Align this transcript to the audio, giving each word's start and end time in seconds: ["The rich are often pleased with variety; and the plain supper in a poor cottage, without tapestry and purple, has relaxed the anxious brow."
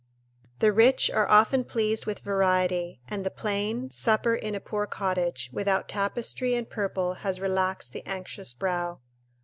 ["The 0.61 0.71
rich 0.73 1.11
are 1.11 1.29
often 1.29 1.63
pleased 1.63 2.07
with 2.07 2.21
variety; 2.21 3.01
and 3.07 3.23
the 3.23 3.29
plain 3.29 3.91
supper 3.91 4.33
in 4.33 4.55
a 4.55 4.59
poor 4.59 4.87
cottage, 4.87 5.51
without 5.53 5.87
tapestry 5.87 6.55
and 6.55 6.67
purple, 6.67 7.13
has 7.21 7.39
relaxed 7.39 7.93
the 7.93 8.01
anxious 8.07 8.51
brow." 8.51 9.01